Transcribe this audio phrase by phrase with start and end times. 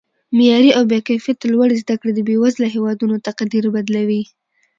[0.37, 4.23] معیاري او با کیفته لوړې زده کړې د بیوزله هیوادونو تقدیر بدلوي